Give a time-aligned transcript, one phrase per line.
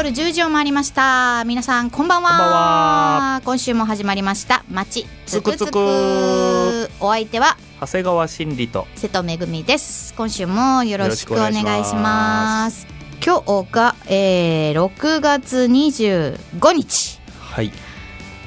[0.00, 1.44] 夜10時を回りました。
[1.44, 3.42] 皆さんこんばんは。
[3.44, 4.64] 今週も始まりました。
[4.70, 6.88] 町つくつく。
[7.00, 8.86] お相手は長谷川真理と。
[8.96, 10.14] 瀬戸めぐみです。
[10.14, 12.86] 今週もよろしくお願いしまいし
[13.22, 17.20] 今日が、えー、6月25日。
[17.38, 17.70] はい。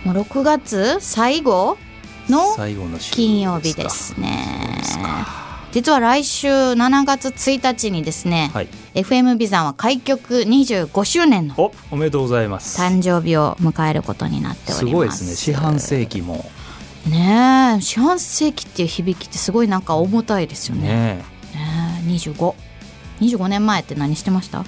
[0.05, 1.77] もう6月最後
[2.29, 2.55] の
[2.97, 4.81] 金曜日でかすね
[5.73, 8.67] 実は来週7月1日にですね、はい。
[8.93, 12.79] FM ビザンは開局25周年のおおめでとうございます。
[12.79, 14.77] 誕生日を迎えることになっております。
[14.77, 15.35] すごいですね。
[15.35, 16.45] 四半世紀も。
[17.09, 20.83] ねえ四半世紀っていう響きってすごいなんか重たいですよね。
[20.83, 21.23] ねね
[22.05, 22.53] え
[23.23, 24.67] 2525年前って何してました？25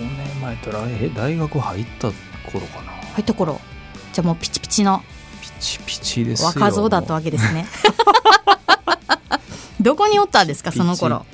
[0.00, 2.10] 年前とらえ大学入った
[2.50, 2.90] 頃かな。
[2.90, 3.60] 入った頃。
[4.12, 5.04] じゃあもうピチピチの
[5.40, 6.48] ピチピチですよ。
[6.48, 7.66] 若造だったわけですね
[9.84, 11.26] どこにおったんですかその頃？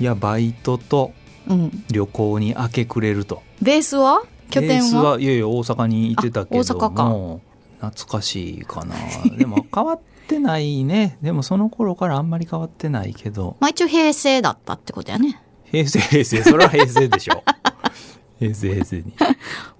[0.00, 1.12] いやバイトと
[1.48, 1.84] うん。
[1.90, 3.42] 旅行に明け暮れると。
[3.62, 4.22] ベースは？
[4.50, 7.04] 拠点ベースははいやいや大阪にいてたけどあ大阪か。
[7.04, 7.40] も
[7.80, 8.96] 懐かしいかな。
[9.38, 11.18] でも変わってないね。
[11.22, 13.56] でもその頃からあんまり変わってないけど。
[13.60, 15.40] まあ一応平成だったってことやね。
[15.70, 16.42] 平成平成。
[16.42, 17.44] それは平成でしょ。
[18.40, 19.12] 平成平成に。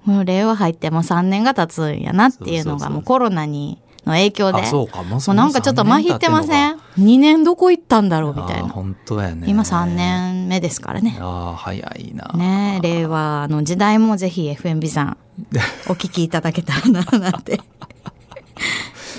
[0.04, 4.62] もう令和入ってもう3年が経つんやなっていうのがもうコロナにの影響で。
[4.62, 5.02] あそうか。
[5.02, 8.68] もうなんかちょっとまひってません ?2 年どこ行ったんだろうみたいな。
[8.68, 11.16] 本当やね今3年目ですからね。
[11.20, 12.30] ああ早いな。
[12.36, 15.16] ねえ令和の時代もぜひ FMB さん
[15.88, 17.60] お聞きいただけたらななんて。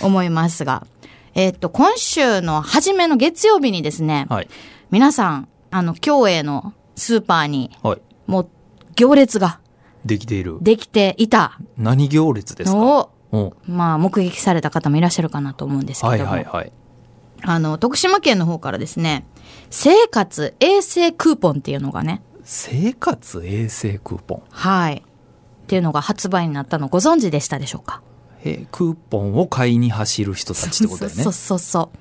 [0.01, 0.85] 思いますが。
[1.33, 4.47] えっと、今週の初めの月曜日にですね、はい。
[4.91, 8.01] 皆さん、あの、京栄のスーパーにはい。
[8.27, 8.47] もう
[8.95, 9.59] 行列が
[10.05, 10.57] できている。
[10.61, 11.59] できていた。
[11.77, 13.09] 何行列ですか？
[13.67, 16.71] まあ、目撃された方もいらっしゃるかなと思うんですけはいども、はいはい
[17.43, 19.25] あの、徳島県の方からですね、
[19.69, 24.43] 生活衛生クーポンっていうのがね、生活衛生クーポン？
[24.49, 25.03] はい。
[25.63, 28.01] っていうのが発売になったのご存知でしたでしょうか？
[28.43, 31.23] えクーポンを買いに走る人たちってことだよね。
[31.23, 31.97] そうそうそう。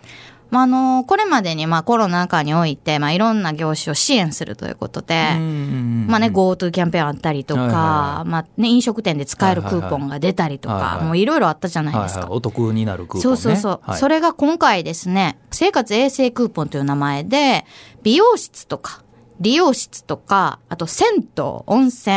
[0.51, 8.29] まあ、あの、これまでにまあコロナ禍において、まあいろんな業種を支援するということで、うんまあね、GoTo キャンペーンあったりとか、はいはいはい。
[8.29, 10.97] まあね、飲食店で使えるクーポンが出たりとか、はいはい。
[10.99, 12.21] はいもういろいろあったじゃないですか。
[12.21, 12.39] はいはい、。
[12.39, 13.37] お得になるクーポンね。
[13.37, 13.81] そうそうそう。
[13.83, 13.99] はい。
[13.99, 17.65] それが今回ですね、生活衛生クーポンという名前で、
[18.03, 19.03] 美容室とか、
[19.41, 22.17] 理容室とか、あと銭湯、温泉、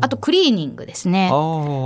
[0.00, 1.28] あとクリーニングですね。
[1.30, 1.36] あ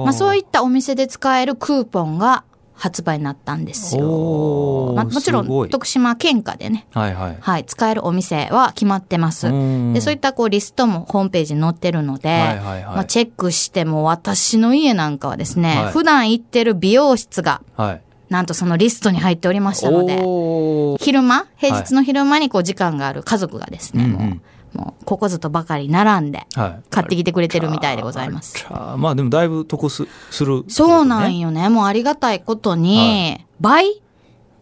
[0.05, 2.45] まあそういいったお店で使えるクーポンが
[2.79, 4.93] 発売になったんですよ。
[4.95, 7.37] まあ、もちろん徳島県下でね、はいはい。
[7.41, 9.51] はい、使えるお店は決まってます。
[9.93, 12.85] で、そういっったこうリストもホームページに載ってるので、はいはいはい。
[12.85, 15.93] まあ、チェックしても私の家なんかはですね、はい。
[15.93, 18.03] 普段行ってる美容室がはい。
[18.29, 20.19] なんとそのリストに入っておりましたので、
[21.03, 24.21] 昼間、平日の昼間にこう時間がある家族がですね、うんうん。
[24.29, 24.41] もう、
[24.75, 26.81] もうここぞとばかり並んではい。
[26.91, 28.67] 買ってきてくれてるみたいでございます。
[28.69, 30.59] あまあでもだいぶ得すする。
[30.59, 31.69] ね、そうなんよね。
[31.69, 34.03] もうありがたいことに、倍？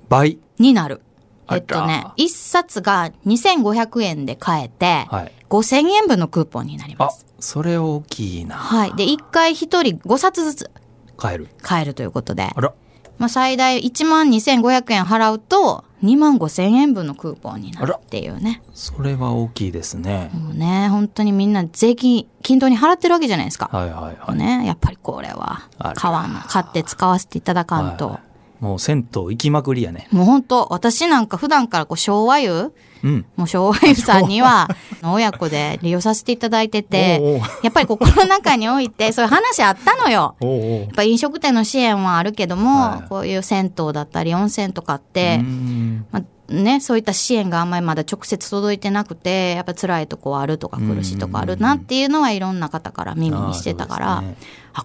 [0.08, 0.38] 倍？
[0.58, 1.02] になる。
[1.50, 5.32] えっとね、一冊が2500円で買えて、はい。
[5.48, 7.24] 5000円分のクーポンになりまあす。
[7.38, 8.56] それ大きいな。
[8.56, 8.94] はい。
[8.94, 10.70] で、1回1人5冊ずつ
[11.16, 11.48] 買える。
[11.62, 12.50] 買えるということで。
[12.52, 12.72] あ、ら。
[13.18, 18.62] まあ、最大1万2500円払うと、2万5000円分のクーポンになるっていうね。
[18.74, 23.70] それは大きいですねもうね、本当にみんな税金、均等に払ってるわけじゃないですか。
[23.72, 28.18] はいはいはい、ね、やっぱりこれは買わな、買って使わせていただかんと。
[28.60, 30.08] はいもう銭湯行きまくりやね。
[30.10, 32.72] もう本当私なんか普段からこう昭和湯
[33.02, 33.26] うん。
[33.36, 34.68] もう昭和湯さんには
[35.02, 40.36] 親子で利用させていただいてておうおう、やっぱりこうコロナ禍においてそういう話あったのよ。
[40.40, 40.80] おうおう。
[40.80, 43.08] やっぱ飲食店の支援はあるけども、はい。
[43.08, 46.06] こういう銭湯だったり温泉とかってう、ん。
[46.10, 54.36] まあね、そういった支援があんまりまだ直接届いてなくて、やっぱ辛いとこはあるとか苦しいとこあるなっていうのはいろんな方から耳にしてたから、あ,、ね。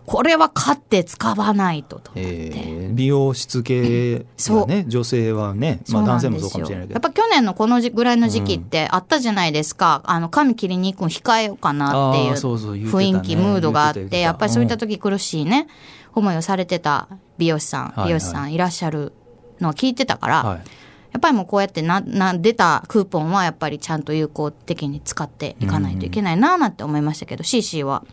[0.06, 2.36] これは買って使わないとと思って。
[2.36, 6.94] えー美容室系そうがね女性はね、まあ、男性もそうかもしれないけど。
[6.96, 13.06] やっぱ去年のこのじぐらいの時期ってあったじゃないですか、あの髪切りに行くの控えようかなっていうあーそうそう言ってたね。
[13.06, 15.68] 雰囲気、ムードがあってやっぱりそういった時苦しいね
[16.14, 17.08] 思いをされてた
[17.38, 18.08] 美容師さん、はいはい。
[18.08, 19.14] 美容師さんいらっしゃる
[19.62, 20.62] のを聞いてたから、はい
[21.12, 28.04] やっぱりもうこうやってなな出たクーポンはやっぱりちゃんと有効的に使っていかないといけないななんて思いましたけど、CC は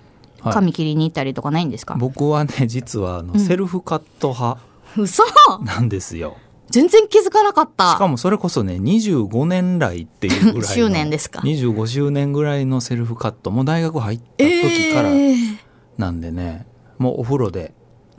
[0.40, 0.54] はい。
[0.54, 4.60] 髪切りに行ったりとかないんですか、僕はね実はあの、 セルフカット派
[4.96, 5.22] 嘘
[5.64, 6.36] なんですよ。
[6.70, 7.92] 全然気づかなかった。
[7.92, 11.40] しかもそれこそね25年来っていうぐらいの 周年ですか。
[11.40, 15.56] 25周年ぐらいのセルフカットもう大学入った時からえー。
[15.96, 16.66] なんでね、
[16.98, 17.72] もうお風呂で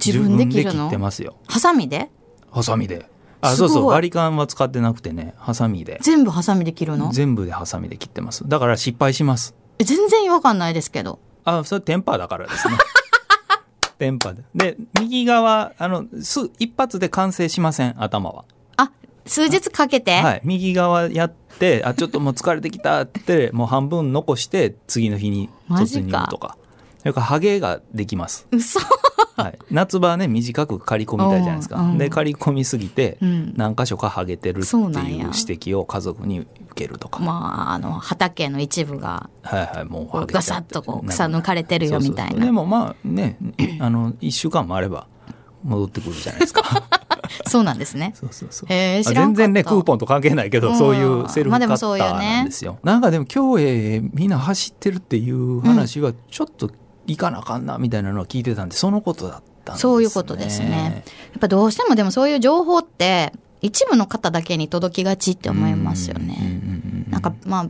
[0.03, 1.35] 自分で切ってますよ。
[1.47, 2.09] ハサミで？
[2.51, 3.05] ハサミで
[3.41, 5.99] あすごいうそそうバリカンは使ってなくてねハサミで。
[6.01, 7.11] 全部ハサミで切るの？
[7.11, 8.47] 全部でハサミで切ってます。
[8.47, 9.55] だから失敗します。
[9.79, 11.19] え全然違和感ないですけど。
[11.45, 12.75] あそれテンパーだからですね。
[13.97, 14.43] テンパーで。
[14.55, 18.45] で右側あのす一発で完成しません頭は。
[18.77, 18.91] あ、
[19.25, 26.57] 数日かけて、はい、右側やってあちょっともう疲れてきたって もう半分残して次の日に突入とか。
[26.99, 27.21] それか。
[27.21, 28.81] らハゲができます、嘘
[29.43, 31.97] はい、夏場はね短く刈り込みたいじゃないですか、うんうん。
[31.97, 33.53] で刈り込みすぎてうん。
[33.55, 42.45] 何箇所かハゲてるっていう指摘を家族に受けるとか、まあ、あの、畑の一部が、はいはいもうガサッとこう草抜かれてるよみたいな。
[42.45, 43.37] でもまあね
[43.79, 45.07] あの1週間もあれば
[45.63, 46.63] 戻ってくるじゃないですか。
[47.47, 48.11] そうなんですね。
[48.15, 48.73] そうそうそう。
[48.73, 49.37] へー知あらんかった。
[49.43, 50.77] 全然ねクーポンと関係ないけど、うん。
[50.77, 52.25] そういうセルフカッターね。
[52.37, 56.69] なんですよ,、なんかでも競泳みんな走ってるっていう話はちょっと
[57.13, 61.03] いかなあかんなみたいなのは聞いてたんでそのことだったんですねそういうことですね。
[61.31, 66.61] やっぱどうしてもでもそういう情報って、一部の方だけに届きがちって思いますよね。
[67.09, 67.69] なんかまあ、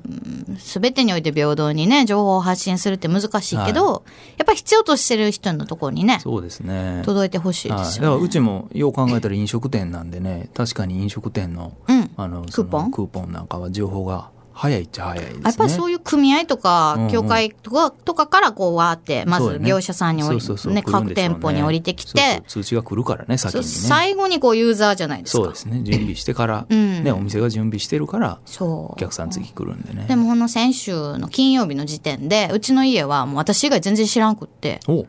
[0.60, 4.04] すべてにおいて平等にね、情報を発信するって難しいけど、
[4.38, 8.08] やっぱ必要としてる人のところにね、そうですね届いてほしいではい、すよね。
[8.08, 12.12] だからうちもよう考えたら飲食店なんでね確かに飲食店のうん。
[12.18, 12.92] あのクーポン？
[12.92, 15.42] クーポンなんかは情報が早いっちゃ早いですね。
[15.46, 23.66] やっぱりそういう組合とか協会とか、とかからこうわーって、まず業者さんに降りね、各店舗に降りてきて、通知が来るからね先にね。
[23.66, 25.44] 最後にこうユーザーじゃないですか。
[25.44, 25.82] そうですね。
[25.84, 27.04] 準備してから、うん。
[27.06, 28.94] ねお店が準備してるからそう。
[28.94, 30.06] お客さん次来るんでね。
[30.10, 35.06] でもこの先週の金曜日の時点で、うちの家はもう私以外全然知らんくって、お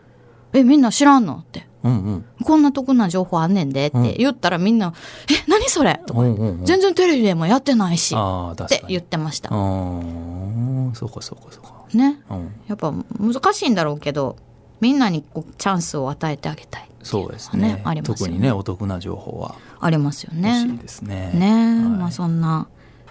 [0.52, 1.36] え、みんな知らんの？
[1.36, 1.66] って。
[1.82, 2.24] うんうん。
[2.44, 4.92] こんな得な情報あんねんでって言ったらみんな、
[5.30, 6.00] え、何それ？
[6.06, 6.64] とか、うんうんうん。
[6.66, 9.48] 全然テレビでもやってないし、って言ってました。
[9.50, 11.72] そうかそうかそうか。
[11.94, 12.20] ね。
[12.30, 12.52] うん。
[12.66, 14.36] やっぱ難しいんだろうけど、
[14.80, 16.88] みんなにこうチャンスを与えてあげたい。
[17.02, 17.76] そうですね。
[17.76, 18.18] ねありますよね。
[18.18, 19.54] 特にねお得な情報は。
[19.80, 20.60] ありますよね。
[20.62, 21.32] 欲しいですね。
[21.34, 21.46] ね。
[21.46, 21.98] え、はい。
[21.98, 22.68] まあそんな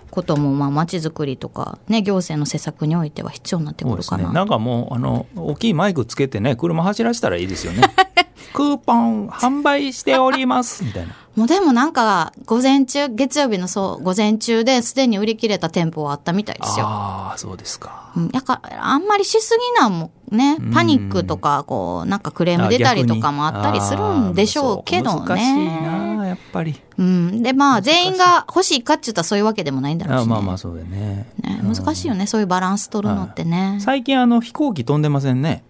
[0.09, 4.27] こともまあ街づくりとかね行政の施策においては必要になってくるかな。
[4.29, 4.33] ね。
[4.33, 7.83] なんかもうあの大きいマイクつけてね車走らせたらいいですよね。
[8.53, 11.15] クーポン販売しておりますみたいな。
[11.35, 16.85] もうでもなんか午前中月曜日のそう午前中ですでに売り切れた店舗はあったみたいですよ。
[16.85, 18.11] ああそうですか。
[18.17, 20.57] うん、やからあんまりしすぎなんもね。
[20.59, 20.71] うん。
[20.71, 25.81] パニックとかこうなんかクレーム出たりとかもあったりするんでしょうけどあーそう難しいね。
[25.81, 26.79] なやっぱり。
[26.97, 31.27] うん、でまあ全員が欲しいかって言ったらそういうわけでもないんだろうし、ね、あまあまあそうだよね。
[31.41, 32.25] ね難しいよね。
[32.27, 33.77] そういうバランス取るのってね。
[33.81, 35.63] 最近あの飛行機飛んでませんね。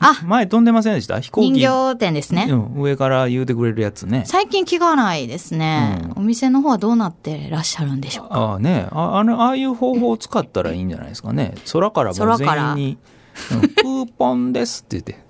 [0.00, 0.20] あ。
[0.24, 1.20] 前飛んでませんでした？
[1.20, 1.50] 飛行機。
[1.50, 2.46] 人形店ですね。
[2.48, 4.22] うん、上から言うてくれるやつね。
[4.26, 8.34] 最近気がないですね、うお店の方はどうなってらっしゃるんでしょうか？
[8.34, 8.88] ああね。
[8.90, 11.54] ああのああいう方法を使ったらいいんじゃないですかね。
[11.70, 12.98] 空からも全員に
[13.52, 13.60] 「うん。
[13.60, 15.25] クーポンです」って言って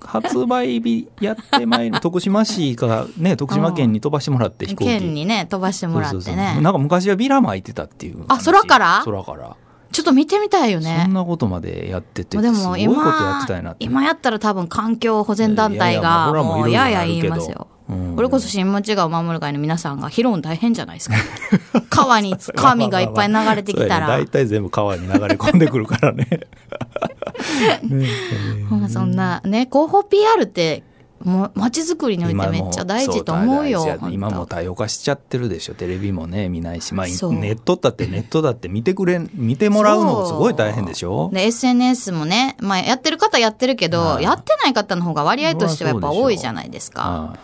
[0.00, 4.86] 発売日やってまいる徳島市かね徳島県に飛ばしてもらって飛行機。
[4.86, 6.58] 県にね飛ばしてもらってね。
[6.60, 9.02] なんか昔はビラ巻いてたっていうあ空から？
[9.04, 9.56] 空から、
[9.92, 11.00] ちょっと見てみたいよね。
[11.04, 13.46] そんなことまでやっててですも今
[13.78, 18.16] 今やったら多分環境保全団体がもうやや言いますよ、うん。
[18.16, 21.16] これこそ新町川を守る会の皆さんが拾うん大変じゃないですか。
[21.90, 24.06] 川に紙がいっぱい流れてきたら。
[24.06, 26.40] 大体全部川に流れ込んでくるからねね
[28.70, 30.82] まあそんなね広報 PR って
[31.24, 41.30] もう街づくりにおいてめっちゃ大事と思うよ今もう多様化しちゃってるでしょテレビもね見ないし、まあ、ネットだってネットだって見てくれ見てもらうのもすごい大変でしょ？
[41.32, 47.34] で SNS もね、まあ、やってる方やってるけど、はいやってない方の方が割合としてはやっぱ多いじゃないですか。
[47.34, 47.38] あ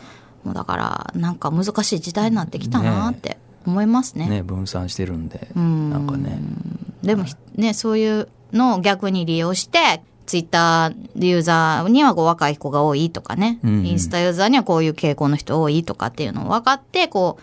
[0.44, 4.26] もうだからなんか難しい時代になってきたなって思いますね。
[4.26, 5.48] あね分散してるんで。
[5.58, 5.90] ん。
[5.90, 6.38] なんかね。
[7.02, 7.24] でも
[7.56, 13.86] ねそういうのを逆に利用してツイッターユーザーにはこう若い子が多いとかね、うんうん。
[13.86, 17.38] インスタユーザーにはこういう傾向の人多いとかっていうのを分かってこ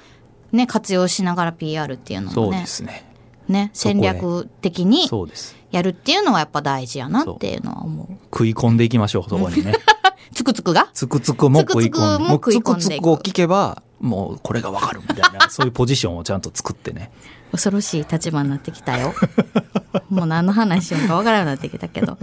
[0.52, 3.06] うね活用しながら PR っていうのそうもねですね。
[3.48, 5.56] ね戦略的にそうです。
[5.72, 8.08] やるっていうのはやっぱ大事やなっていうのは思う。
[8.26, 9.74] 食い込んでいきましょうそこにね。
[10.34, 10.90] つくつくが？
[10.94, 12.82] つくつくも食い込んでつくつくも食い込んでいく。
[12.82, 17.12] つくつくを聞けばもうこれがわかるみたいなそういうポジションをちゃんと作ってね
[17.54, 19.14] 恐ろしい立場になってきたよ。
[20.10, 22.18] もう何の話しようかわからなくなってきたけど。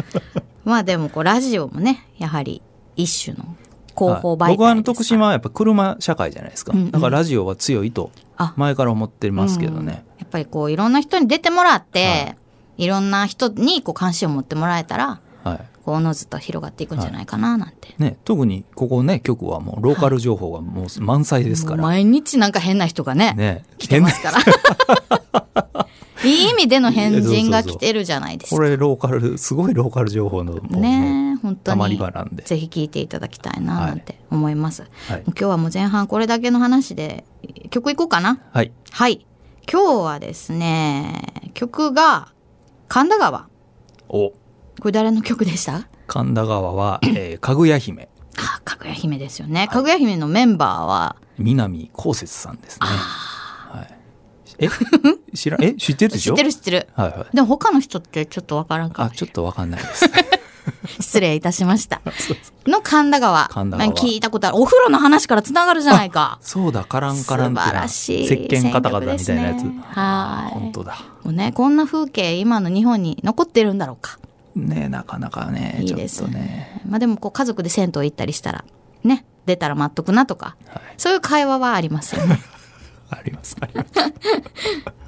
[0.65, 2.61] まあでもこうラジオもね、やはり
[2.97, 3.57] 一種の
[3.97, 6.91] 広報媒体僕はあの徳島はやっぱ車社会じゃないですか、うんうん。
[6.91, 8.53] だからラジオは強いとあ。
[8.57, 9.87] 前から思ってますけどうん。
[9.87, 12.35] ね、やっぱりこういろんな人に出てもらって、、は
[12.79, 12.87] い。
[12.89, 15.30] ろんな人にこう関心を持ってもらえたら、はい
[15.91, 17.95] ここうおのずと広がっていくんじゃないかななんて。
[17.99, 21.83] ね、特にここね、局はもうローカル情報がもう満載ですから。
[21.83, 24.39] 毎日なんか変な人がね、ね、来てますから。
[26.23, 28.57] いい意味での変人が来てるじゃないですか。
[28.57, 32.43] これローカル、すごいローカル情報のもうね本当たまりに。
[32.45, 34.83] ぜひ聞いていただきたいななんて思います。
[35.09, 37.25] はい今日はもう前半これだけの話で
[37.71, 38.39] 曲いこうかな。
[38.53, 38.71] はい。
[38.91, 39.27] はい。
[39.71, 42.33] 今日はですね、曲が
[42.89, 43.49] 神田川。
[44.09, 44.33] お、
[44.81, 45.87] これ誰の曲でした？
[46.07, 49.69] 神田川は、えーかぐや姫、あ、かぐや姫ですよね。
[49.69, 52.87] かぐや姫のメンバーは、南こうせつさんですね。
[52.87, 53.95] はい。
[54.59, 54.69] え？
[55.37, 55.75] 知らん、え？
[55.75, 56.89] 知ってるでし知ょってる知ってる。
[56.95, 57.37] はいはい。
[57.37, 60.11] でも他の人ってちょっとわからんかあ、もちょっとわかんないです。
[61.01, 62.01] 失礼いたしました。
[62.67, 63.49] の神田川。
[63.49, 64.59] 神田川まあ聞いたことある。
[64.59, 66.39] お風呂の話からつながるじゃないか。
[66.43, 67.81] そうだ、カランカランって素晴な。
[67.83, 69.63] らしい石鹸カタカタみたいなやつ。
[69.65, 70.99] ねはい本当だ。
[71.25, 74.19] もうね、こんな風景今の日本に残ってるんだろうか。
[74.57, 76.83] ねなかなかね、いいですちょっとね。
[76.87, 78.65] まあでもこう家族で銭湯行ったりしたら、
[79.05, 82.41] ね、出たら待っとくなとか、はいそういう会話はありますよね。
[83.11, 83.85] あります、ありま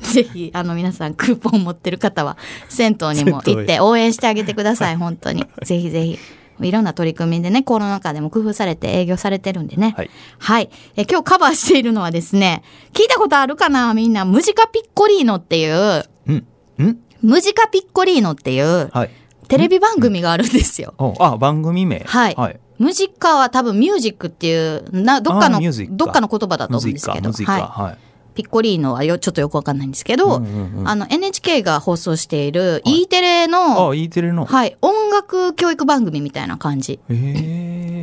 [0.00, 0.14] す。
[0.14, 2.36] ぜひ、あの皆さんクーポン持ってる方は、
[2.68, 5.46] 銭湯にも行って応援してあげてください、 本当に。
[5.64, 6.18] ぜひぜひ。
[6.60, 9.94] いろんな取り組みでね、コロナ禍でも工夫されて営業されてるんでね。
[9.96, 10.10] はい。
[10.38, 10.70] はい。
[10.96, 16.46] え今日カバーしているのはですね、聞いたことあるかなみんな、ムジカピッコリーノっていう、うん。
[16.82, 19.10] んムジカピッコリーノっていう、はい。
[19.52, 20.94] テレビ番組があるんですよ。
[20.96, 22.02] おあ、番組名。
[22.06, 22.60] はいはい。
[22.78, 27.30] ムジカは多分ミュージックっていう、な、どっかの、どっかの言葉だとム思うんですけど。
[27.30, 27.60] はい。
[27.60, 27.98] はい。
[28.34, 34.46] ピッコリーノはよ、ちょっとよくわかんないんですけど、うんうんうんあの、NHK が放送している E テレの、あ、E テレの。
[34.46, 36.98] はい、音楽教育番組みたいな感じ。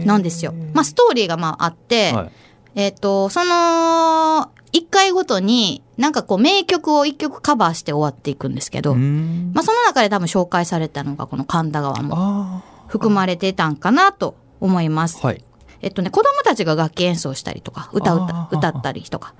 [0.05, 0.53] なんですよ。
[0.75, 2.31] まあ、ストーリーがまああって、はい。
[2.75, 8.95] えっ、と、その、一回ごとに、なんかこう、名曲を一曲カバーして終わっていくんですけど。
[8.95, 15.27] まあ、その中で多分紹介されたのが、この神田川もあ含まれてたんかなと思いますあ。。
[15.27, 15.43] はい。
[15.81, 19.33] えっとね、子供たちが楽器演奏したりとか、歌うたあー歌ったりとか。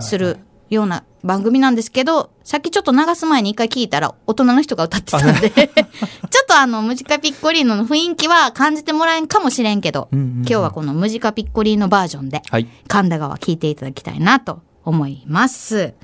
[0.00, 0.38] する
[0.70, 12.66] ような番組なんですけど、さっきちょっと流す前に一回聞いたら大人の人が歌ってたんで、 ちょっとあの、ムジカピッコリーノの雰囲気は感じてもらえんかもしれんけど、うんうんうん今日はこのムジカピッコリーノバージョンで、はい。
[12.86, 15.94] 神田川聞いていただきたいなと思います。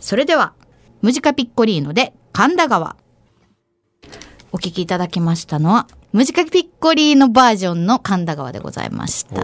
[0.00, 0.52] それでは、
[1.02, 2.96] ムジカピッコリーノで神田川。
[4.54, 9.34] お聞きいただきましたのは、ムジカピッコリーノバージョンの神田川でございました。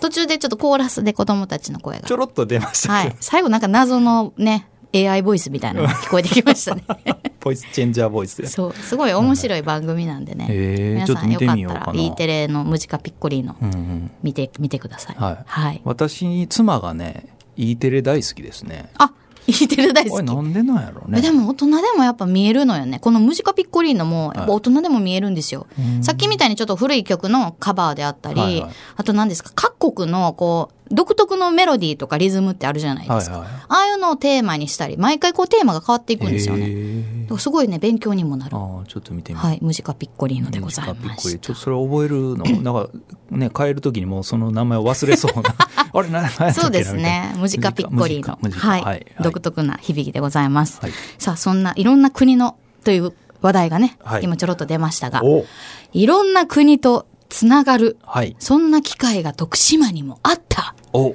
[0.00, 2.16] 途中でちょっとコーラスで子供たちの声がちょ。
[2.16, 2.94] ろっと出ましたけど。
[2.94, 3.16] はい。
[3.20, 6.82] 最後なんか謎のね、AI ボイスみたいなのが聞こえてきましたね。
[7.38, 8.48] ボイスチェンジャーボイスで。
[8.48, 10.48] そう、すごい面白い番組なんでね。
[10.48, 14.10] 皆さんよかったら E テレのムジカピッコリーノうんうん。
[14.24, 15.16] 見て、見てください。
[15.16, 15.80] はいはい。
[15.84, 18.90] 私、妻がね、E テレ大好きですね。
[18.98, 19.12] あ、
[19.46, 20.24] E テレ大好き。
[20.24, 21.20] なんでなんやろうね。
[21.20, 22.98] でも大人でもやっぱ見えるのよね。
[23.00, 25.66] このムジカピッコリーノもやっぱ大人でも見えるんですよ。
[25.78, 33.38] うんさっきみたいにちょっと古い曲のカバーであったり、はいはいあと何ですか、各国のこう、独特のメロディーとかリズムってあるじゃないですか。
[33.38, 37.26] はいはいああいうのをテーマにしたり、毎回こうテーマが変わっていくんですよね。
[37.38, 38.54] すごいね、勉強にもなる。
[38.54, 39.38] ああ、ちょっと見てみ。
[39.38, 42.90] はい、ムジカピッコリーノでございましちょっとそれ覚えるの、なんか
[43.30, 45.54] ね、変えるときにもうその名前を忘れそうな。
[45.94, 47.34] あれ、な、なそうですね。
[47.38, 48.38] ムジカピッコリーノ。
[48.50, 49.06] はい、はい。
[49.22, 50.80] 独特な響きでございます。
[50.80, 55.44] はいさあ、そんないろんな国のという話題がね、はい今ちょろっと出ましたが、お
[55.92, 58.36] いろんな国とつながる、はい。
[58.38, 61.14] そんな機会が徳島にもあったおっ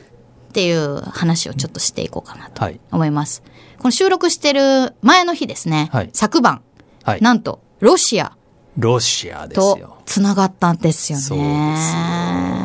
[0.52, 2.80] ていう話をちょっとしていこうかなとはい。
[2.92, 3.44] 思います。
[3.78, 6.64] この収録してる前の日ですね、はい昨晩、
[7.04, 7.22] はい。
[7.22, 8.36] なんとロシア
[8.80, 9.98] ロシアですとよ。
[10.06, 11.24] つながったんですよね。
[11.24, 11.52] そうですよ。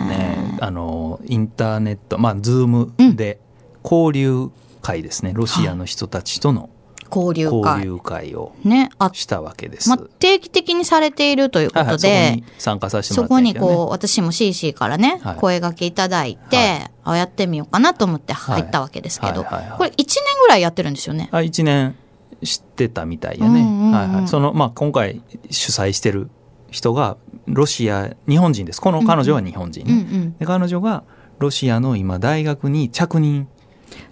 [0.09, 0.59] ね。
[0.61, 3.39] あの、インターネット、まあ、ズームで
[3.85, 5.33] 交流会ですね。
[5.35, 6.71] ロシアの人たちとの
[7.15, 7.83] 交流交会。
[7.85, 9.89] 流会をね、あしたわけです。
[9.89, 13.71] まあ、定期的にされているということで、はいはい、そこに参加させてそもらったんやけどね。
[13.71, 15.37] こにこう、私も CC からね、はい。
[15.37, 16.91] 声掛けいただいて、はい。
[17.05, 20.07] あやってみようかなと思って入ったわけですけど、これ1年
[20.43, 21.29] ぐらいやってるんですよね？
[21.33, 21.97] あ1年
[22.45, 23.93] 知ってたみたいやね、うんうんうん。
[23.93, 26.31] はいはい、その、まあ、今回主催してる
[26.71, 27.17] 人が
[27.47, 28.81] ロシア日本人です。
[28.81, 30.39] この彼女は日本人、うんうん。
[30.39, 31.03] で彼女が
[31.41, 33.49] ロシアの今大学に着任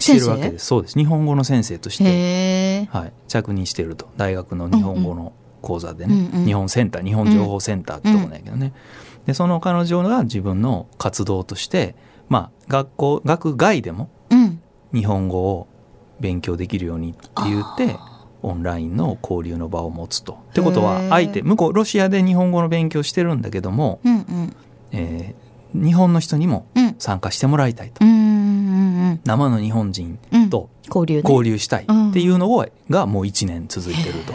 [0.00, 2.86] してるわけですそうです日本語の先生として。
[2.90, 8.72] はい、着任してると大学の日本語の講座でね、うんうん日本センター日本情報センターってとこなんやけどね、
[9.26, 11.94] でその彼女が自分の活動として
[12.28, 14.60] まあ学校学外でもうん。
[14.92, 15.68] 日本語を
[16.18, 17.96] 勉強できるようにって言って
[18.42, 20.38] オンラインの交流の場を持つと。
[20.50, 24.56] ってことへはー相手向こうロシアで日本語の勉強してるんだけども、うんうん。
[24.92, 26.96] えー日本の人にもうん。
[26.98, 28.04] 参加してもらいたいと。
[28.04, 28.19] うんうんうん
[29.30, 30.50] 生の日本人うん。
[30.50, 31.22] と交流ね。
[31.24, 34.32] 交流したいうんっていうのをがもう1年続いてると。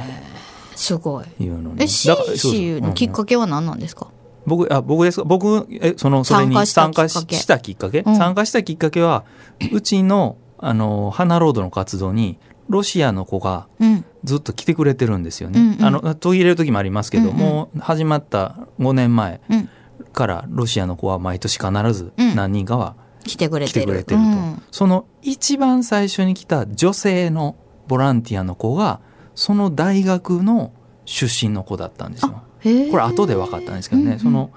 [0.75, 1.25] すごい。
[1.43, 4.07] いうのねえ、だからそうそう C のきっかけは何なんですか？
[4.45, 5.23] 僕、あ、僕ですか？
[5.25, 8.03] 僕、え、その、それに参参加加ししたきっかけ？
[8.03, 9.23] 参加したきっかけは、
[9.71, 12.37] うちの、あの、花ロードの活動に、
[12.69, 14.05] ロシアの子がうん。
[14.23, 15.59] ずっと来てくれてるんですよね。
[15.59, 19.69] うんうんあの、途切れる時もありますけど、うんうんもう始まった5年前うん。
[20.13, 23.85] から、ロシアの子は毎年必ずうん何人かは来てくれ来てる。
[23.87, 24.27] てくれてると。
[24.27, 27.55] うんその一番最初に来た女性の
[27.87, 28.99] ボランティアの子が、
[29.33, 30.71] その大学の
[31.05, 32.43] 出身の子だったんですよ。
[32.91, 34.51] これ後で分かったんですけどね、うんうんその、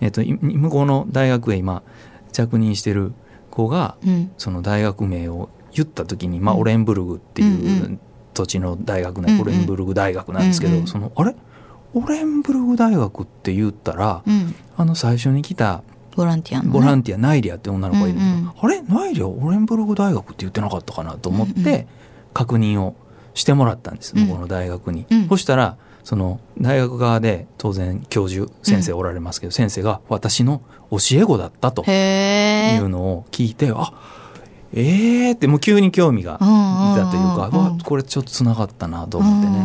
[0.00, 1.82] えっとい向こうの大学へ今
[2.32, 3.14] 着任してる
[3.50, 4.30] 子がうん。
[4.38, 7.98] その大学名を言った時に、まあ、うんオレンブルグっていう
[8.32, 11.34] 土地の大学ね、うんうんオレンブルグ大学なんですけど、うんうんそのあれ？
[11.94, 14.54] オレンブルグ大学って言ったら、うん。
[14.76, 15.82] あの最初に来た
[16.16, 16.72] ボランティアの、ね。
[16.72, 18.52] ボランティア、ナイリアって女の子がいるんですよ、うんうん。
[18.60, 18.82] あれ？
[18.82, 19.28] ナイリア？
[19.28, 21.14] オレンブルグ大学って言ってなかったかな？
[21.14, 21.66] と思って、うん。
[21.66, 21.86] うん
[22.34, 22.96] 確認を
[23.34, 24.24] してもらったんですうん。
[24.24, 25.28] 向こうの大学に、うん。
[25.28, 31.84] そしたらその大学側で当然教授先生おられますけど、先生が私の教え子だったと。
[31.88, 33.92] いうのを聞いて、あ
[34.72, 37.60] えーってもう急に興味が出たというか、うん。
[37.60, 39.64] うんうんこれちょっとつながったなと思ってね、ね。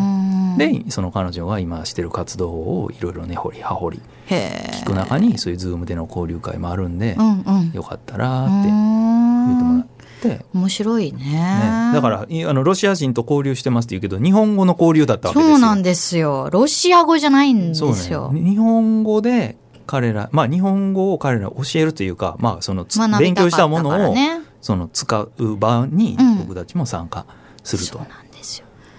[0.60, 4.02] でその彼女が今してる活動をいろいろ根掘り葉掘り。
[4.28, 7.72] 聞く中にそういうズームでの交流会もあるんで、うんうん。
[7.72, 9.88] よかったらって言ってもらっ
[10.22, 15.56] て、面白いねね、だからいあのロシア人と交流してますって言うけど日本語の交流だったわけですよ。
[15.56, 16.50] そうなんですよ。
[16.52, 18.32] ロシア語じゃないんですよ。
[18.32, 22.86] ね、日本語で彼らまあ日本語を彼ら教えるというかまあその
[23.18, 24.42] 勉強したものをね。
[24.62, 27.26] その使う場にうん僕たちも参加
[27.64, 28.29] するとそうなん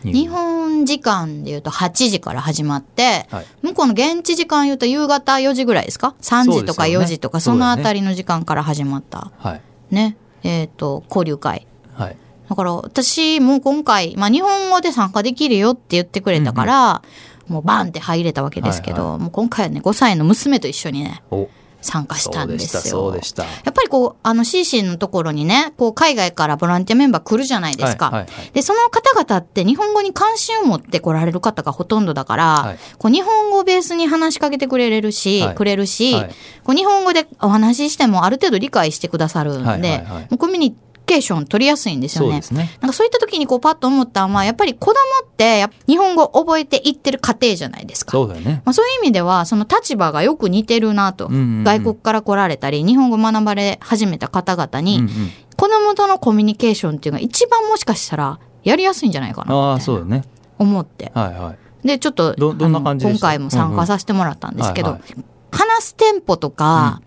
[0.02, 3.47] 日本時間で言うと8時から始まって、はい。
[3.62, 7.04] 向こうの現地時間言うと夕方4時ぐらいですか ?3 時とかそうですよね。
[7.04, 11.66] 4時とか、そのあたりの時間から始まった、はいね、えっ、と、交流会。
[11.95, 12.16] はい。
[12.49, 17.02] だから私も今回、まあ日本語で参加できるよって言ってくれたから、
[17.49, 21.49] もうバンって入れたわけですけど、はいもう今回はね、5歳の娘と一緒にね、お
[21.80, 22.80] 参加したんですよ。
[22.82, 28.06] そうでしたやっぱりこう、あの CC のところにね、こう海外からボランティアメンバー来るじゃないですか。
[28.06, 28.30] はいはい。
[28.30, 32.78] はいで、その方々って日本語に関心を持って来られる方がほとんどだから、はい。
[32.99, 35.54] こう日本語をベースに話しかけてくれるし、はい。
[35.54, 36.28] くれるし、はい。
[36.64, 40.23] こう日本語でお話ししてもある程度理解してくださるんで、はいはいはい。
[40.23, 40.76] もうコミュニ
[41.11, 42.31] ケーション取りやすいんですよね。
[42.31, 42.79] そうですね。
[42.81, 44.95] なんかそういった時にこうパッと思ったのは、やっぱり子供
[45.25, 48.13] って日本語を覚えていってる過程じゃないですか。
[48.13, 48.63] そうだよね。
[48.65, 51.65] まあ、そういう意味では、その立場がよく似てるなと、うんうんうん。
[51.65, 55.11] 外国から来られたり、日本語学ばれ始めた方々に、うんうん。
[55.57, 60.23] 子供とのコミュニケーションっていうのが一番もしかしたらやりやすいんじゃないかなああそうだね。
[60.59, 61.11] 思って。
[61.13, 61.87] はいはい。
[61.89, 65.25] で、ちょっと、今回も参加させてもらったんですけど、はいはい。
[65.51, 67.03] 話すテンポとか、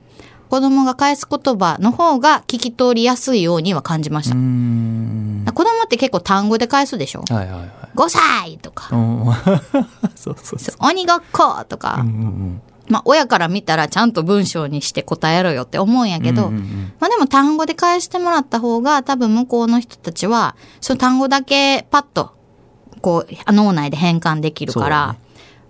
[0.54, 4.36] 子供が返す言葉の方が聞き通りやすいようには感じました。
[4.36, 7.24] 子供って結構単語で返すでしょ？
[7.28, 9.26] はいはいはい ?5 歳とか、うん。
[10.14, 10.76] そうそうそう。
[10.82, 16.94] 鬼ごっことか、うんうんまあ親から見たらちゃんと文章にして答えろよって思うんやけど、うんうんうん。
[17.00, 22.30] まあでも単語で返してもらった方が多分向こうの人たちは、その単語だけパッと、
[23.02, 25.16] こう、脳内で変換できるから、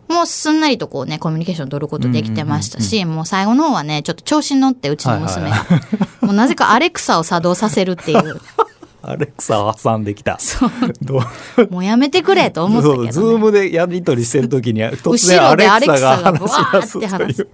[0.07, 5.75] もうすんなりとこうね、コミュニケーション取ることできてましたし、もう最後の方はね、ちょっと調子に乗ってうちの娘が、は
[6.21, 6.25] い。
[6.25, 8.41] もうなぜかアレクサを作動させるっていう、
[9.05, 10.69] アレクサを挟んできたそう、
[11.01, 11.19] ど
[11.57, 11.67] う？
[11.69, 13.11] もうやめてくれと思ったけど、ね。
[13.11, 17.47] そうズームでやり取りしてる時に突後然アレろでアレクサが話し出すという。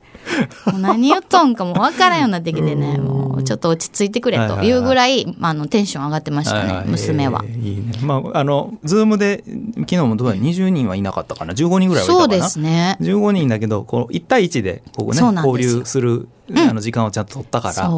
[0.72, 7.44] もう何言っとんかもわからんようになってきてね、 もうちょっと落ち着いてくれというぐらい、あの、テンション上がってましたね、はいはい娘は。
[7.46, 7.94] えーいいね。
[8.04, 9.44] まあ、あの、ズームで、
[9.80, 12.20] 昨日もどうやら20人はいなかったかな？15人ぐらいはいたかな？
[12.20, 12.98] そうですね。
[13.02, 17.90] 15人だけど、こう、1対1で、ここね、交流する、あの、時間をちゃんと取ったから、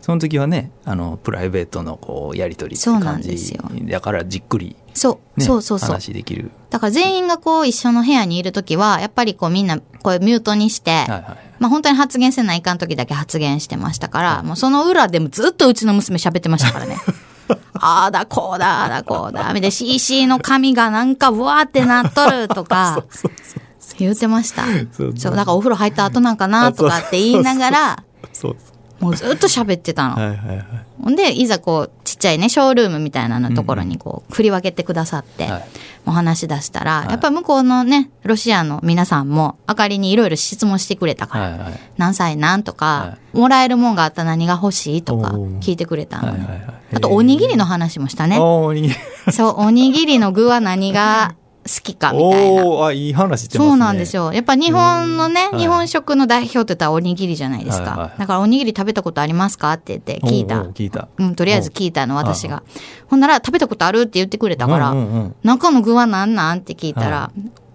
[0.00, 3.62] その時はね、あの、プライベートの、こう、やり取りってそうなん感じですよ。
[3.84, 5.88] だから、じっくり、そう、ね、そうそうそう。
[5.88, 6.50] 話できる。
[6.70, 11.22] だから全員がこう一緒の部屋にいるときは、やっぱりこうみんなこうミュートにして、はいはい。
[11.58, 16.96] まあ本当に発言せないかん時だけ発言してましたから、もうその裏でもずっとうちの娘喋ってましたからね。
[17.74, 19.48] ああだこうだああだこうだ。
[19.52, 23.04] みたいな CC の紙がなんかうわーってなっとるとか、
[23.98, 24.64] 言ってました。
[24.92, 28.56] そうそう、だからお風呂入った後なんかなとかって言いながら、そう
[29.00, 30.14] もうずっと喋ってたの。
[30.14, 30.64] はいはいはい。
[31.02, 35.64] ほんで、いざこう、ちっちゃいね、ショールームみたいなのところにこう、振り分けてくださって、はい
[36.06, 41.72] お話し出したら、いやっぱり向こうのね、ロシアの皆さんも、あかりにいろいろ質問してくれたから、はいはい。
[41.98, 45.28] 何歳なんとか、はもらえるもんがあったら何が欲しいとか
[45.60, 48.38] 聞いてくれたのね、はいはいはいあと、おにぎりの話もしたね。
[48.40, 48.94] おーにぎり
[49.32, 51.39] そう、おにぎりの具は何が好
[51.82, 52.64] きかみたいな。
[52.64, 53.70] おーあ、いい話してますね。
[53.70, 54.32] そうなんですよ。
[54.32, 57.90] やっぱ日本のね、うん日本食の代表って言ったらおにぎりじゃないですか。
[57.90, 60.72] はいはいだからおにぎり食べたことありますかって言って聞いたおーおー。
[60.72, 61.08] 聞いた。
[61.16, 62.62] うん、とりあえず聞いたの、私が。
[63.06, 67.30] ほんなら、食べたことあるって言ってくれたから、うんうんうん中の具は何なんって聞いたら、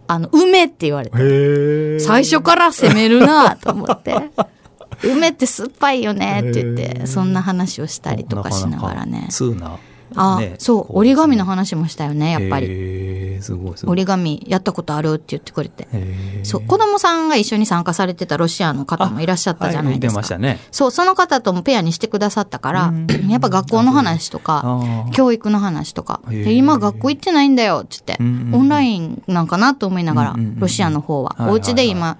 [0.07, 1.99] あの、梅って言われて。
[1.99, 4.15] 最初から攻めるなと思って。
[5.03, 9.27] 梅って酸っぱいよねって言っへて、ーそんな話をしたりとかしながらね。
[9.29, 9.77] 通な。
[10.15, 13.37] あ、ねそう、折り紙の話もしたよね、やっぱり。
[13.41, 13.75] すごい。
[13.85, 15.87] 折り紙やったことあるって言ってくれて。
[16.43, 20.19] そう、子供さんが一緒に参加されてたロシアの方もいらっしゃったじゃないですか。
[20.19, 20.59] はい見てましたね。
[20.71, 22.93] そう、その方ともペアにしてくださったから、
[23.27, 24.79] やっぱ学校の話とか、
[25.11, 32.17] 教育の話とか、今学校行ってないんだよって言って、オンラインなんかなと思いながら、ロシアの方は、はいはいはいお家で今、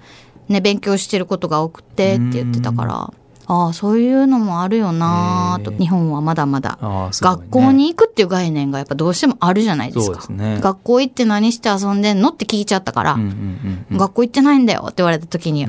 [0.47, 3.13] ね、勉強してることが多くてって言ってたから、
[3.47, 6.77] ああ、そういうのもあるよなと、日本はまだまだ。
[6.81, 10.27] ね学校に行くっていう概念がやっぱどうしてもあるじゃないですか。
[10.31, 13.97] ね学校行って何して遊んでんのって聞いちゃったから、うんうんうんうん。
[13.97, 15.67] 学校行ってないんだよって言われた時に、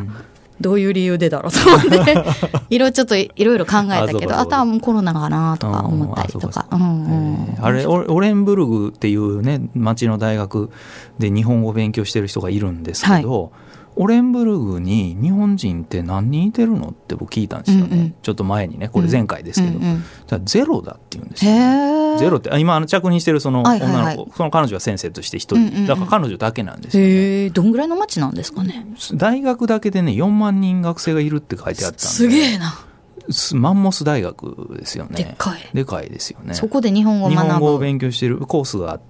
[0.60, 2.12] どういう理由でだろうと思って、
[2.70, 6.66] いろいろちょっといろいろ考えたけど、あとはもうコロナかなとか思ったりとか。
[6.72, 7.56] うんうん。
[7.60, 10.70] あれオレンブルグっていうね町の大学
[11.18, 13.52] で日本語を勉強してる人がいるんですけど、
[13.98, 18.14] オレンブルグに日本人って何人いてるのって僕聞いたんですよね、うんうん。
[18.22, 20.04] ちょっと前にねこれ前回ですけど、うんうん。
[20.26, 22.18] じゃあゼロだって言うんですへよ、え。
[22.18, 24.16] ゼロってあ今あの着任してるそのはい女の子、はい。
[24.18, 28.86] はいその彼女は先生として一人、だから彼女だけなんですよ、ね、どんぐらいの街なんですかね？
[29.14, 31.98] 大学だけでね4万人学生がいるって書いてあったんで。
[32.00, 32.78] すすげえな。
[33.54, 35.16] マンモス大学ですよね。
[35.16, 35.60] でっかい。
[35.74, 36.54] でかいですよね。
[36.54, 37.52] そこで日本語を日学ぶ。
[37.54, 39.04] 本語を勉強してるコースがあって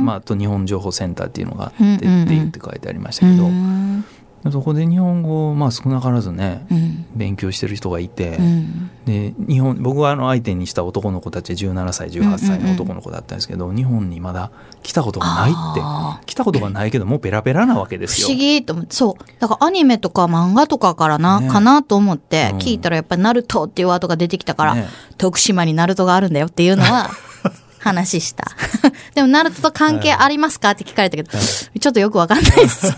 [0.00, 2.20] まあ、あと日本情報センターっていうのがあってってうんうん。
[2.22, 3.50] うん言って書いてありましたけど、うー。
[3.50, 4.04] ん
[4.50, 7.06] そこで日本語をまあ少なからずね、うん。
[7.14, 8.90] 勉強してる人がいて、うん。
[9.04, 14.50] で日本僕はあの相手にした男の子たち17歳18歳の男の子だったんですけど、日本にまだ
[14.82, 15.80] 来たことがないって。
[15.84, 18.28] あ来たことがないけどもうペラペラなわけですよ。
[18.28, 19.40] 不思議と思って、そう。
[19.40, 21.48] だからアニメとか漫画とかからな、ね。
[21.50, 24.88] かなと思ってうん、聞いたらやっぱりナルトっていうワードが出てきたから、ね。
[25.18, 27.10] 徳島にナルトがあるんだよっていうのは、
[27.80, 28.44] 話した。
[29.14, 30.70] でも、ナルトと関係ありますか？
[30.70, 32.86] って聞かれたけど、ちょっとよくわかんないです。
[32.86, 32.96] って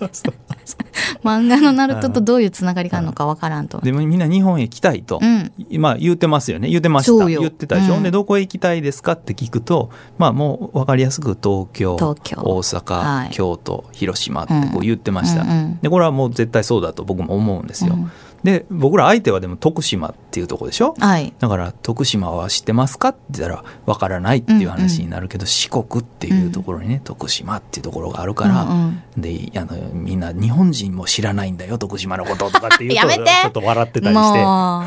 [0.00, 0.32] 言って。
[1.22, 3.80] 漫画のナルトとどういうつながりがあるのかわからんと。
[3.80, 5.52] でもみんな日本へ来たいと、うん。
[5.78, 6.68] まあ言ってますよね。
[6.68, 7.12] 言ってました。
[7.12, 7.40] そうよ。
[7.40, 8.02] 言ってたでしょ、うん。
[8.02, 9.12] でどこへ行きたいですか？
[9.12, 12.40] って聞くとまあもう分かりやすく東京東京。
[12.42, 13.30] 大阪、はい。
[13.30, 15.78] 京都広島ってこう言ってました、うんうんうん。
[15.82, 18.10] でこれはもう絶対そうだと僕も思うんですよ、うん。
[18.42, 20.96] で僕ら相手はでも徳島っていうとこでしょ？
[20.98, 21.32] はい。
[21.38, 23.10] だから徳島は知ってますか？
[23.10, 33.24] って言ったら分からないっていう話になるけど、四国っていうところにね徳島っていうところがあるから、うんであのみんな日本人も知らないんだよ徳島のこととかっていうと やめて。
[33.26, 34.38] ちょっと笑ってたりして。
[34.40, 34.82] も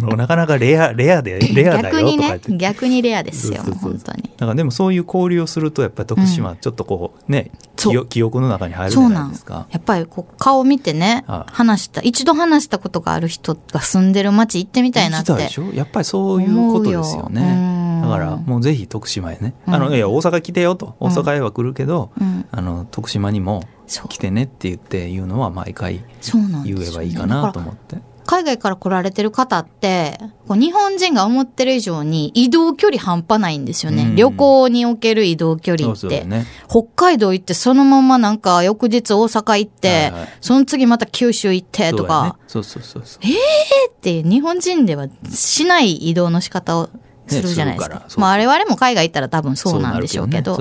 [0.08, 2.56] もうなかなかレアレアでう、 レアだ逆にねよとか言って、。
[2.56, 4.22] 逆にレアですよ、本当に。
[4.22, 7.92] だからでもそういう交流をするとやっぱり徳島ちょっとこうね、そう。
[7.92, 9.66] 記憶記憶の中に入るじゃないですか。
[9.70, 11.52] やっぱりこう顔見てね、はい。
[11.52, 15.32] 話した、一度話したことがある人が住んでる町行ってみたいなって
[15.74, 17.74] やっぱりそういうことですよね。
[17.74, 19.54] うんだからもうぜひ徳島へね。
[19.66, 19.74] うん。
[19.74, 20.96] あのいや大阪来てよと。
[21.00, 22.46] 大阪へは来るけど、うん。
[22.50, 23.62] あの徳島にも
[24.08, 26.02] 来てねって言って言うのは毎回
[26.64, 27.98] 言えばいいかなと思って。
[28.40, 34.04] 海外から来られてる方って、こう日本人が思ってる以上に移動距離半端ないんですよね。
[34.04, 36.24] うん旅行における移動距離って。
[36.24, 36.46] ね。
[36.68, 43.22] 北海道行ってそのままなんか翌日大阪行って、はいはいその次また九州行ってとか、そうねそうそうそうそう。
[43.90, 46.88] って日本人ではしない移動の仕方を
[47.26, 47.98] するじゃないですか。
[47.98, 50.56] ねすまあ我々も海外行ったら多分そうなんでしょうけど、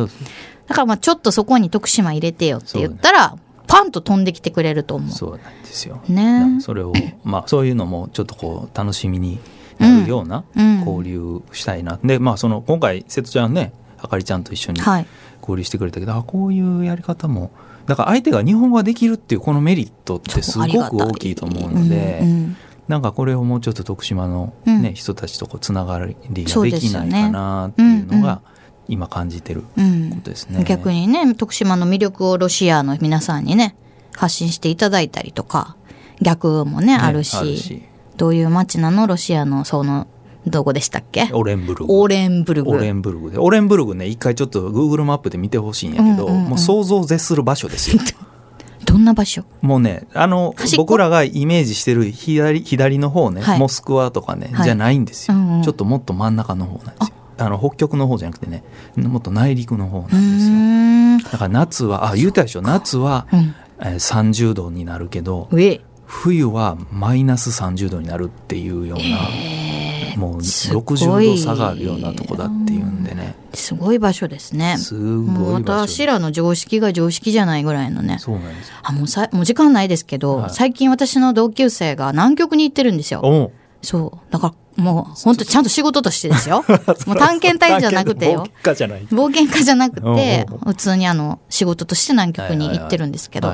[0.67, 3.37] だからまあちょっとそこに徳島入れてよって言ったら、
[3.69, 5.11] パンと飛んできてくれると思う。
[5.11, 6.01] そうなんですよ。
[6.09, 6.91] ねなそれを
[7.23, 9.39] まあそういうのもちょっとこう楽しみに
[9.77, 11.99] なるようなうん交流したいな。
[12.03, 15.05] でまあその今回瀬戸ちゃんねあかりちゃんと一緒にはい。
[15.41, 17.51] 交流してくれたけど、あこういうやり方も
[17.85, 22.19] だから相手が日本語ができるっていうこのメリットってすごく大きいと思うので。
[22.21, 22.57] うんうん
[22.89, 28.41] なんかこれをもうちょっと徳島の、うんね人たちとこうつながりができないかなっていうのうんうんが
[28.89, 30.63] 今感じてるうんことですね。
[30.65, 33.75] 逆にね、徳島の魅力をロシアの皆さんにね、
[34.15, 35.75] 発信していただいたりとか、
[36.21, 37.83] 逆もね、ねあるし、
[38.17, 40.07] どういう街なのロシアの、その、
[40.47, 41.29] どこでしたっけ？
[41.33, 41.93] オレンブルグ。
[41.93, 42.71] オーレンブルグ。
[42.71, 43.37] オレンブルグで。
[43.37, 48.01] オレンブルグね、一回ちょっと Google マップで見てほしいんやけど、うんうんうんもう想像を絶する場所ですよ。
[48.85, 49.43] どんな場所？
[49.61, 57.13] もうね、あの僕らがイメージしてる左、左の方ね、はいモスクワとかね、はいじゃないんですよ、うんうんちょっともっと真ん中の方なんですよ。
[57.39, 58.63] あの、北極の方じゃなくてね、
[58.95, 61.31] もっと内陸の方うなんですよ。
[61.31, 63.55] だから夏は、あ、言うたでしょ、夏は、うん。
[63.81, 65.81] えー30度になるけど、上。
[66.05, 74.77] 冬はマイナス30度になるっていうような、もうすごい60度差があるようなとこだっていうんでね、すごい場所ですね。
[74.77, 78.17] すもうごい場所私らの常識が常識じゃないぐらいのね。
[78.19, 78.75] そうなんですよ。
[78.81, 83.51] あ、もうさ、もう時間ないですけど、はい最近私の同級生が南極に行ってるんですよ。
[83.81, 84.31] そう。
[84.31, 86.63] だからもう本当ちゃんと仕事としてですよ。
[87.05, 88.45] もう探検隊じゃなくてよ。
[88.45, 89.07] 冒険家じゃない。
[89.07, 93.53] 冒険家じゃなくて普通にあの、仕事として南極に行ってるんですけど、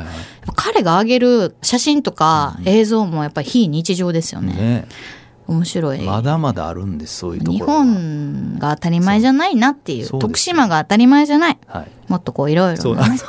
[0.55, 4.53] 彼が上げる写真とか映像もやっぱり非日常ですよね。
[4.53, 4.87] ね。
[5.47, 6.01] 面白い。
[6.01, 11.57] まだまだあるんですそういうところ日は本が当たり前じゃないなっていうそうそう徳島が当たり前じゃない。
[11.67, 11.87] はい。
[12.07, 13.19] もっとこういろいろなね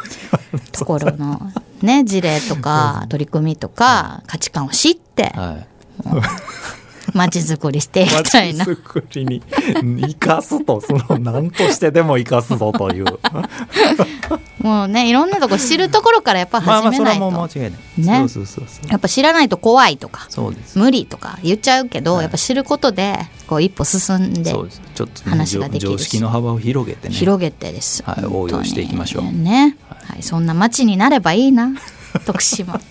[0.72, 1.40] ところの
[1.82, 5.66] ね事例とか取り組みとか価値観を知ってはい
[7.14, 8.64] 街づくりしていきたいな。
[8.64, 9.42] 街づくりに。
[10.08, 13.04] 生かすとその何としてでも生かすぞという。
[14.58, 18.28] もうねいろんなとこ知るところからやっぱまあまあそれもう間違いない、ね。
[18.28, 20.78] そうそうそうやっぱ知らないと怖いとかそうです。
[20.78, 22.22] 無理とか言っちゃうけど、はい。
[22.22, 23.16] やっぱ知ることで
[23.46, 24.52] こう一歩進んで
[25.24, 25.98] 話ができるし。
[25.98, 27.14] 常識の幅を広げてね。
[27.14, 29.24] 広げてです、はい応用していきましょう。
[29.24, 31.72] ね、はい、そんな街になればいいな。
[32.24, 32.80] 徳島。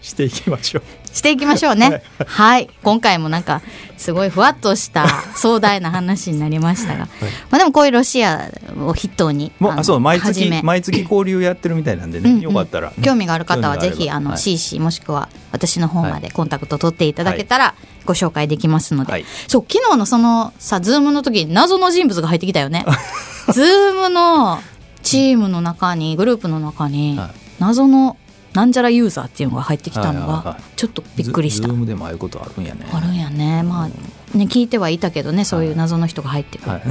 [0.00, 0.82] していきましょう
[1.14, 2.02] していきましょうね。
[2.26, 2.68] はい。
[2.82, 3.62] 今回もなんか、
[3.96, 7.06] すごいふわっとした壮大な話になりましたが。
[7.50, 8.50] まあでもこういうロシア
[8.80, 9.52] を筆頭に。
[9.60, 17.74] のもうあそう毎月毎月交流やってるみたいなんでね、うんうんよかったら、興味がある方はぜひ、あの、はい CC もしくは私の方までコンタクト取っていただけたら
[18.04, 19.12] ご紹介できますので。
[19.12, 22.84] はいそう、昨日のそのさ、ズームの時に謎の人物が入ってきたよね。
[23.54, 24.58] ズームの
[25.02, 28.16] チームの中に、グループの中にはい、謎の
[28.54, 31.66] なんじゃらユーザーっていうのが入ってきたのはいはいはが、ちょっとびっくりした。
[31.66, 31.80] ズズー。
[31.80, 32.86] ムでもああいうことあるんやね。
[32.92, 33.62] あるんやね。
[33.64, 36.82] まあね聞いてはいたけどねそういう謎の人が入ってくる、はい、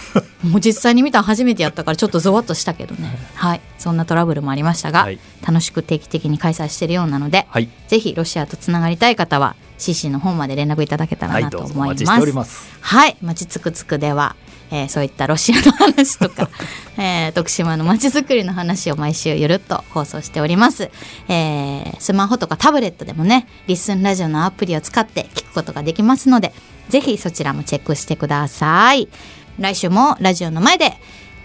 [0.46, 3.18] もう実際に見たの初めてやったからちょっとゾワッとしたけどね。
[3.34, 3.60] はい。
[3.78, 5.18] そんなトラブルもありましたが、はい。
[5.46, 7.68] 楽しく定期的に開催してるようなので、はい。
[7.88, 11.78] ぜひロシアとつながりたい方は CC の方まで連絡いただけたらはいなと思います。
[11.88, 12.70] 待ちしております。
[12.80, 14.36] はい、まちつくつくでは、
[14.72, 16.48] えーそういったロシアの話とか、
[16.98, 20.90] えー徳島のまちづくりの話を毎週ゆるっと放送しております、
[21.28, 26.52] えースマホとかタブレットでもねリッスンラジオのアプリを使って聞くことができますので
[26.88, 29.08] ぜひそちらもチェックしてください。
[29.58, 30.94] 来週もラジオの前で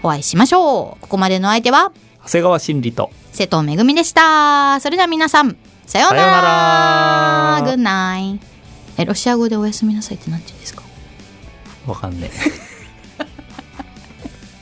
[0.02, 1.00] お会いしましょう。
[1.02, 1.92] ここまでの相手は
[2.24, 4.80] 長谷川真理と瀬戸めぐみでした。
[4.80, 7.56] それでは皆さんさようなら。
[7.60, 8.40] らグッナイ
[8.96, 10.82] えロシア語でおやすみなさいって何て言うんですか？
[11.86, 12.65] わかんねえ